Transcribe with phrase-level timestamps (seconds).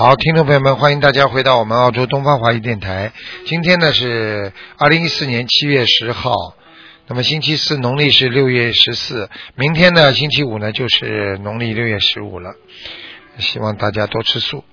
[0.00, 3.12] 好，听众朋友们，欢迎大家回到我们澳洲东方华语电台。
[3.44, 6.32] 今天呢是二零一四年七月十号，
[7.06, 9.28] 那么星期四，农历是六月十四。
[9.56, 12.54] 明天呢，星期五呢就是农历六月十五了。
[13.40, 14.64] 希望大家多吃素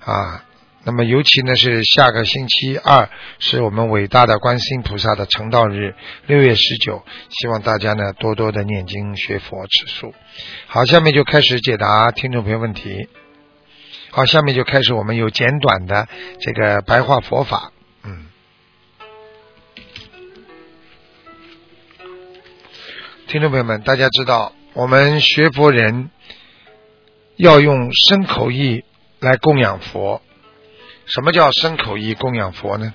[0.00, 0.44] 啊。
[0.84, 5.94] 那么尤其呢是下个星期二是我们伟大的观世音菩萨的成道日，
[6.26, 7.02] 六月十九。
[7.30, 10.12] 希望大家呢多多的念经学佛吃素。
[10.66, 13.08] 好，下面就开始解答听众朋友问题。
[14.16, 16.08] 好，下面就开始我们有简短的
[16.40, 17.70] 这个白话佛法。
[18.02, 18.28] 嗯，
[23.28, 26.08] 听众朋友们，大家知道我们学佛人
[27.36, 28.84] 要用身口意
[29.20, 30.22] 来供养佛。
[31.04, 32.94] 什么叫身口意供养佛呢？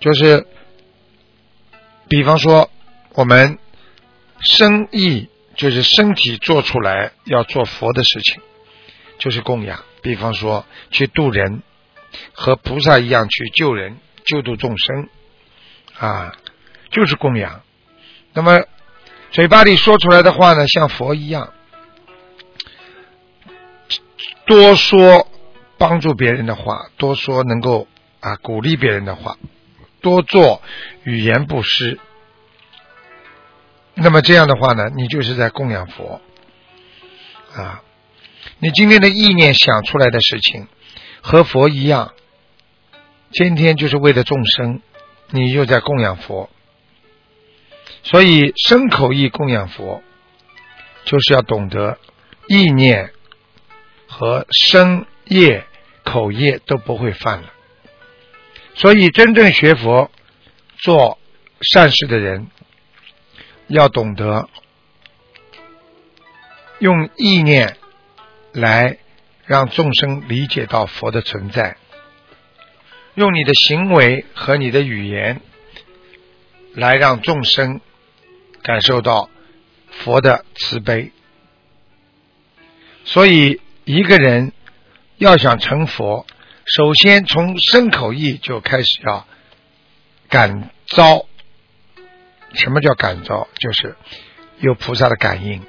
[0.00, 0.46] 就是
[2.10, 2.70] 比方说
[3.14, 3.58] 我们
[4.38, 8.42] 身意就是身体做出来要做佛的事情，
[9.18, 9.82] 就是供养。
[10.02, 11.62] 比方说，去渡人，
[12.32, 15.08] 和菩萨一样去救人、救度众生，
[15.98, 16.34] 啊，
[16.90, 17.62] 就是供养。
[18.32, 18.64] 那么
[19.30, 21.52] 嘴巴里说出来的话呢，像佛一样，
[24.46, 25.28] 多说
[25.78, 27.86] 帮助别人的话，多说能够
[28.20, 29.36] 啊鼓励别人的话，
[30.00, 30.62] 多做
[31.04, 31.98] 语言布施。
[33.94, 36.20] 那么这样的话呢，你就是在供养佛，
[37.54, 37.82] 啊。
[38.62, 40.68] 你今天的意念想出来的事情，
[41.22, 42.12] 和佛一样，
[43.32, 44.82] 今天就是为了众生，
[45.30, 46.50] 你又在供养佛，
[48.02, 50.02] 所以身口意供养佛，
[51.06, 51.98] 就是要懂得
[52.48, 53.14] 意念
[54.06, 55.64] 和身业
[56.04, 57.50] 口业都不会犯了。
[58.74, 60.10] 所以真正学佛
[60.76, 61.18] 做
[61.62, 62.48] 善事的人，
[63.68, 64.50] 要懂得
[66.78, 67.78] 用意念。
[68.52, 68.98] 来
[69.46, 71.76] 让众生理解到佛的存在，
[73.14, 75.40] 用你的行为和你的语言
[76.74, 77.80] 来让众生
[78.62, 79.30] 感受到
[79.90, 81.12] 佛的慈悲。
[83.04, 84.52] 所以，一个人
[85.16, 86.26] 要想成佛，
[86.64, 89.26] 首先从身口意就开始要
[90.28, 91.26] 感召。
[92.54, 93.46] 什么叫感召？
[93.60, 93.96] 就是
[94.58, 95.62] 有菩萨的感应。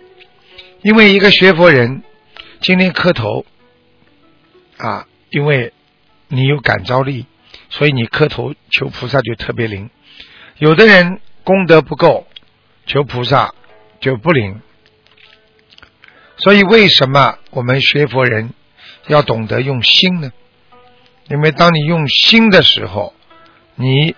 [0.82, 2.04] 因为一个学佛人。
[2.62, 3.44] 今天磕头
[4.78, 5.74] 啊，因为
[6.28, 7.26] 你有感召力，
[7.72, 9.90] 所以你磕头求菩萨就特别灵。
[10.60, 12.28] 有的人功德不够，
[12.86, 13.56] 求菩萨
[14.00, 14.62] 就不灵。
[16.38, 18.54] 所以为什么我们学佛人
[19.08, 20.32] 要懂得用心呢？
[21.30, 23.16] 因为当你用心的时候，
[23.74, 24.16] 你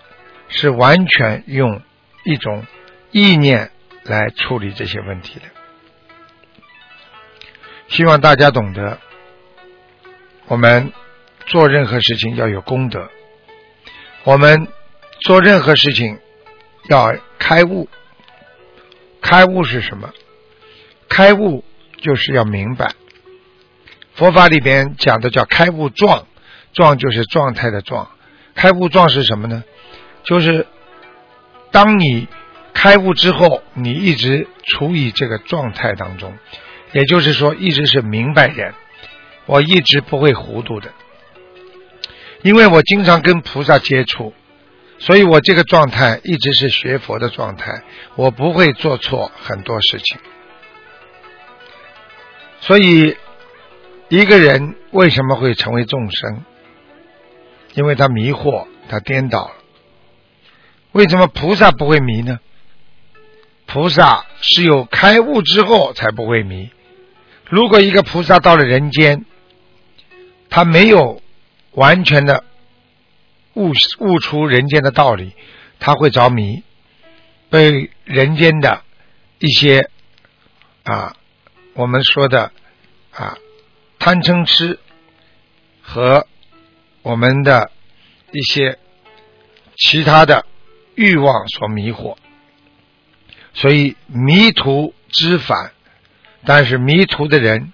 [0.49, 1.81] 是完全用
[2.25, 2.65] 一种
[3.11, 3.71] 意念
[4.03, 5.45] 来处理这些问题的。
[7.93, 8.97] 希望大家懂得，
[10.47, 10.91] 我们
[11.45, 13.07] 做任何事情要有功德，
[14.23, 14.67] 我们
[15.19, 16.17] 做任何事情
[16.89, 17.87] 要开悟。
[19.21, 20.09] 开悟是什么？
[21.07, 21.63] 开悟
[21.97, 22.93] 就是要明白。
[24.15, 26.25] 佛法里边讲的叫开悟状，
[26.73, 28.09] 状就是状态的状。
[28.55, 29.63] 开悟状是什么呢？
[30.23, 30.65] 就是
[31.69, 32.27] 当你
[32.73, 36.35] 开悟之后，你一直处于这个状态当中。
[36.93, 38.73] 也就是说，一直是明白人，
[39.45, 40.93] 我一直不会糊涂的，
[42.43, 44.33] 因为我经常跟菩萨接触，
[44.99, 47.83] 所以我这个状态一直是学佛的状态，
[48.15, 50.17] 我不会做错很多事情。
[52.61, 53.17] 所以，
[54.07, 56.45] 一个人为什么会成为众生？
[57.73, 59.53] 因为他迷惑，他颠倒了。
[60.91, 62.39] 为什么菩萨不会迷呢？
[63.65, 66.69] 菩萨是有开悟之后才不会迷。
[67.53, 69.25] 如果一个菩萨到了人间，
[70.49, 71.21] 他没有
[71.73, 72.43] 完全的
[73.53, 75.35] 悟悟出人间的道理，
[75.79, 76.63] 他会着迷，
[77.51, 78.81] 被人间的
[79.37, 79.91] 一些
[80.81, 81.15] 啊
[81.75, 82.51] 我们说的
[83.11, 83.37] 啊
[83.99, 84.79] 贪嗔痴
[85.83, 86.25] 和
[87.03, 87.69] 我们的
[88.31, 88.79] 一些
[89.75, 90.47] 其他的
[90.95, 92.17] 欲望所迷惑，
[93.53, 95.71] 所以迷途知返，
[96.45, 97.73] 但是迷途的人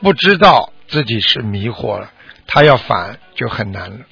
[0.00, 2.12] 不知道自己是迷惑了，
[2.46, 4.06] 他要反就很难了。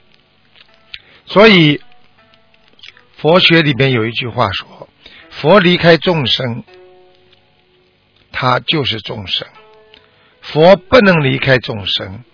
[1.27, 1.81] 所以
[3.17, 4.89] 佛学里边有一句话说
[5.31, 6.65] ：“佛离开众生，
[8.33, 9.47] 他就是众生；
[10.41, 12.25] 佛不能离开众生，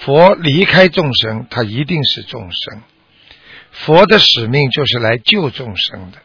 [0.00, 2.82] 佛离开众生，他一定是众生。
[3.70, 6.18] 佛的使命就是来救众生的。”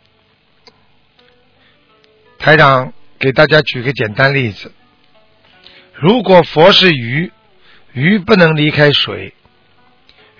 [2.37, 4.73] 台长给大家举个简单例子：
[5.93, 7.31] 如果佛是鱼，
[7.93, 9.35] 鱼不能离开水，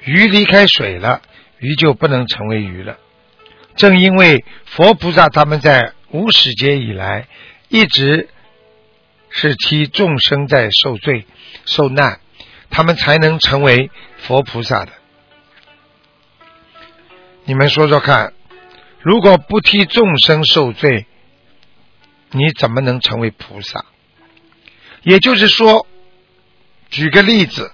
[0.04, 1.22] 鱼离开水了，
[1.60, 2.98] 鱼就不能成为鱼了。
[3.76, 7.28] 正因为佛菩萨他们在无始劫以来
[7.70, 8.30] 一直
[9.30, 11.28] 是替众生在受罪
[11.66, 12.20] 受难，
[12.72, 14.92] 他们才能成为佛菩萨的。
[17.46, 18.34] 你们说说看，
[19.02, 21.06] 如果不替众生受罪，
[22.32, 23.86] 你怎么能成为菩萨？
[25.04, 25.88] 也就是说，
[26.90, 27.72] 举个例子，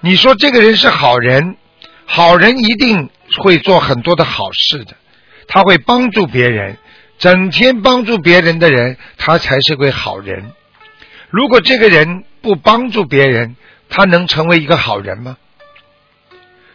[0.00, 1.56] 你说这个人是好人，
[2.06, 3.10] 好人一定
[3.42, 4.96] 会做很多的好事的，
[5.48, 6.76] 他会帮助别人，
[7.18, 10.52] 整天帮助别人的人，他才是个好人。
[11.30, 13.56] 如果这个人不帮助别人，
[13.88, 15.36] 他能成为一个好人吗？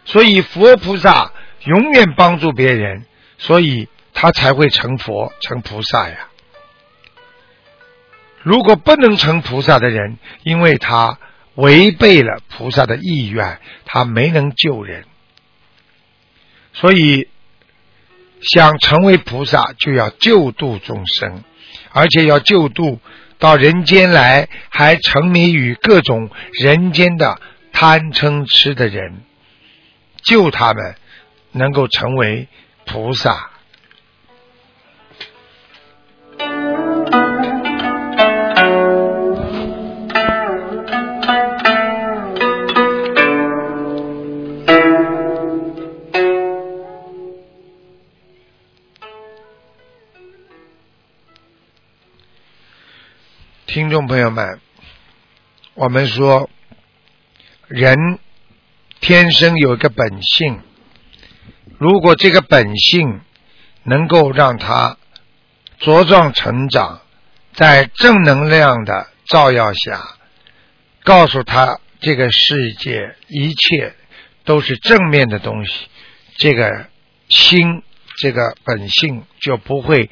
[0.04, 1.32] 所以佛菩萨
[1.64, 3.04] 永远帮助别人，
[3.38, 6.27] 所以他才会成佛成菩萨呀。
[8.48, 11.18] 如果不能成菩萨的人，因为他
[11.54, 15.04] 违背了菩萨的意愿，他没能救人，
[16.72, 17.28] 所以
[18.40, 21.44] 想成为菩萨就要救度众生，
[21.92, 23.00] 而且要救度
[23.38, 27.38] 到人间来，还沉迷于各种人间的
[27.70, 29.24] 贪嗔痴的人，
[30.22, 30.94] 救他们
[31.52, 32.48] 能够成为
[32.86, 33.50] 菩萨。
[53.68, 54.60] 听众朋友们，
[55.74, 56.48] 我们说
[57.66, 58.18] 人
[58.98, 60.62] 天生有一个本性，
[61.78, 63.20] 如果这个本性
[63.82, 64.96] 能够让他
[65.78, 67.02] 茁壮成长，
[67.52, 70.16] 在正能量的照耀下，
[71.04, 73.94] 告诉他这个世界一切
[74.44, 75.88] 都是正面的东西，
[76.38, 76.86] 这个
[77.28, 77.82] 心
[78.16, 80.08] 这个本性就不会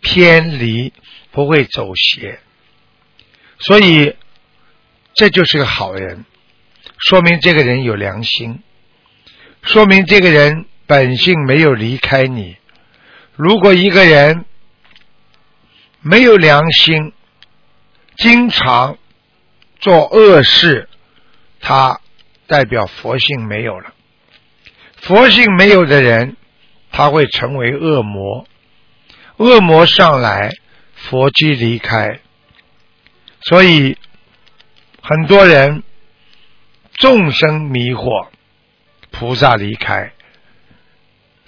[0.00, 0.92] 偏离，
[1.30, 2.40] 不会走邪。
[3.58, 4.14] 所以，
[5.14, 6.24] 这就是个好人，
[6.98, 8.62] 说明这个人有良心，
[9.62, 12.56] 说明这个人本性没有离开你。
[13.34, 14.44] 如果一个人
[16.00, 17.12] 没有良心，
[18.16, 18.98] 经常
[19.78, 20.88] 做恶事，
[21.60, 22.00] 他
[22.46, 23.92] 代表佛性没有了。
[24.96, 26.36] 佛性没有的人，
[26.92, 28.46] 他会成为恶魔，
[29.36, 30.52] 恶魔上来，
[30.94, 32.20] 佛机离开。
[33.48, 33.96] 所以，
[35.00, 35.84] 很多人
[36.94, 38.26] 众生迷惑，
[39.12, 40.12] 菩萨离开，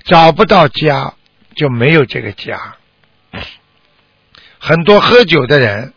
[0.05, 1.15] 找不到家，
[1.57, 2.77] 就没有这个家。
[4.61, 5.93] 很多喝酒的人，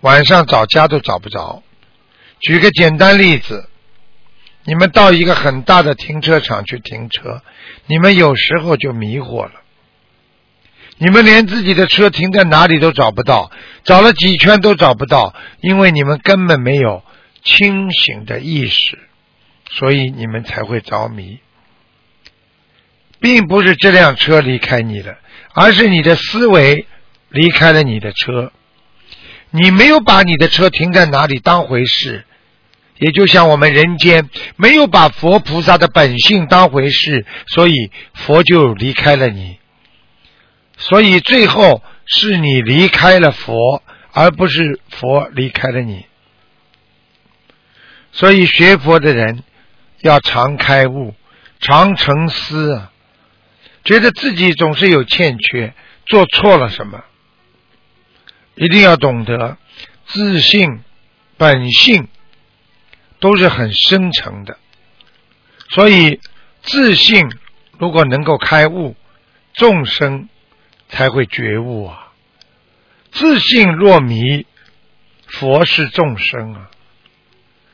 [0.00, 1.62] 晚上找家都找不着。
[2.40, 3.70] 举个简单例子，
[4.64, 7.42] 你们到一个很大的停车场去停车，
[7.86, 9.52] 你们有时候就迷惑了。
[11.00, 13.52] 你们连自己的车停在哪里都找不到，
[13.88, 17.02] 找了几圈都找不到，因为你们根本没有
[17.42, 18.98] 清醒的意识，
[19.70, 21.38] 所以你们才会着迷。
[23.18, 25.16] 并不是这辆车离开你了，
[25.54, 26.86] 而是你的思维
[27.30, 28.52] 离开了你的车。
[29.52, 32.26] 你没有把你的车停在哪里当回事，
[32.98, 39.56] 也就像我们人间没有把佛菩萨的本性当回事，所以佛就离开了你。
[40.76, 46.06] 所以最后是你离开了佛，而不是佛离开了你。
[48.12, 49.44] 所以学佛的人
[50.00, 51.14] 要常开悟，
[51.60, 52.92] 常沉思啊，
[53.84, 55.74] 觉得自己总是有欠缺，
[56.06, 57.04] 做错了什么，
[58.54, 59.58] 一定要懂得
[60.06, 60.80] 自信、
[61.36, 62.08] 本性
[63.20, 64.56] 都是很深沉的。
[65.68, 66.20] 所以
[66.62, 67.28] 自信
[67.78, 68.96] 如果能够开悟，
[69.52, 70.30] 众生。
[70.88, 72.12] 才会觉悟啊！
[73.10, 74.46] 自信若迷，
[75.26, 76.70] 佛是众生啊。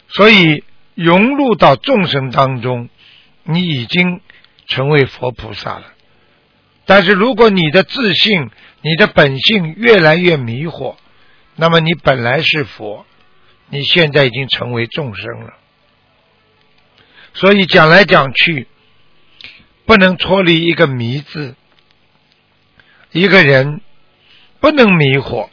[0.09, 2.88] 所以融入到众生当中，
[3.42, 4.21] 你已经
[4.66, 5.85] 成为佛菩萨了。
[6.87, 8.50] 但是如果你的自信、
[8.83, 10.97] 你的本性越来越迷惑，
[11.56, 13.06] 那么你本来是佛，
[13.68, 15.54] 你现在已经成为众生了。
[17.33, 18.68] 所以讲来讲去，
[19.87, 21.56] 不能脱离一个迷字。
[23.14, 23.80] 一个人
[24.59, 25.49] 不能迷惑，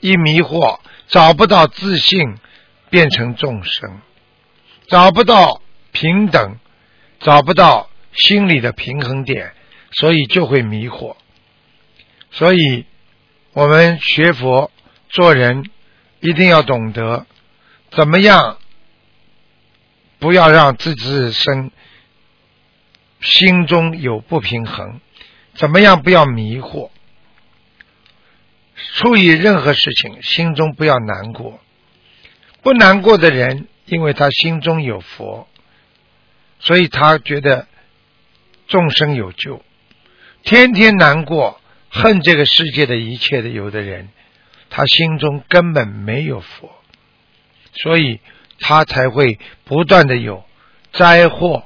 [0.00, 2.38] 一迷惑找不到自信，
[2.88, 4.00] 变成众生，
[4.88, 5.60] 找不到
[5.92, 6.58] 平等，
[7.20, 9.52] 找不到心理的平衡点，
[9.92, 11.16] 所以就会迷惑。
[12.30, 12.86] 所以，
[13.52, 14.70] 我们学佛
[15.10, 15.68] 做人
[16.20, 17.26] 一定要懂得
[17.90, 18.56] 怎么样，
[20.18, 21.70] 不要让自己身
[23.20, 25.02] 心中有不平衡。
[25.56, 26.02] 怎么样？
[26.02, 26.90] 不要迷惑。
[28.94, 31.58] 处理任何事情，心中不要难过。
[32.62, 35.48] 不难过的人，因为他心中有佛，
[36.58, 37.66] 所以他觉得
[38.66, 39.62] 众生有救。
[40.42, 41.60] 天天难过、
[41.90, 44.08] 恨这个世界的一切的，有的人，
[44.68, 46.70] 他心中根本没有佛，
[47.72, 48.20] 所以
[48.60, 50.44] 他才会不断的有
[50.92, 51.64] 灾祸。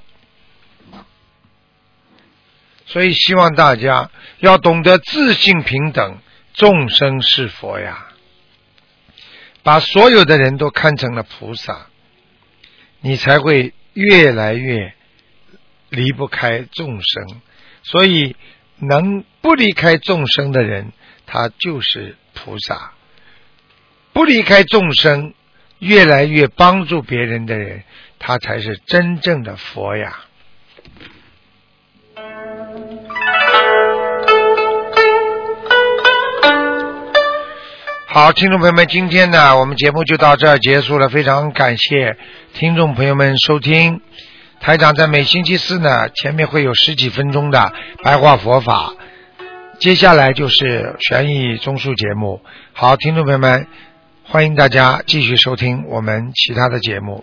[2.92, 6.18] 所以，希望大家要懂得自信平等，
[6.54, 8.08] 众生是佛呀，
[9.62, 11.86] 把所有的人都看成了菩萨，
[13.00, 14.92] 你才会越来越
[15.88, 17.40] 离不开众生。
[17.84, 18.34] 所以，
[18.78, 20.92] 能不离开众生的人，
[21.26, 22.92] 他就是菩萨；
[24.12, 25.32] 不离开众生，
[25.78, 27.84] 越来越帮助别人的人，
[28.18, 30.24] 他才是真正的佛呀。
[38.12, 41.08] 好，听众朋友们，今天呢，我们节目就到这儿结束了。
[41.08, 42.16] 非常感谢
[42.54, 44.00] 听众朋友们收听。
[44.58, 48.94] 台长在每星期四呢，前面会有十几分钟的白话佛法，
[49.78, 52.42] 接下来就是悬疑综述节目。
[52.72, 53.68] 好，听众朋友们，
[54.24, 57.22] 欢迎大家继续收听我们其他的节目。